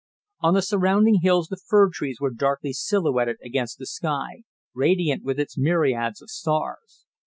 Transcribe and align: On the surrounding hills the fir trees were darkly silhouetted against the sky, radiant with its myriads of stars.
On 0.39 0.55
the 0.55 0.63
surrounding 0.63 1.19
hills 1.21 1.49
the 1.49 1.57
fir 1.63 1.91
trees 1.91 2.19
were 2.19 2.33
darkly 2.33 2.73
silhouetted 2.73 3.37
against 3.45 3.77
the 3.77 3.85
sky, 3.85 4.45
radiant 4.73 5.23
with 5.23 5.39
its 5.39 5.59
myriads 5.59 6.23
of 6.23 6.31
stars. 6.31 7.05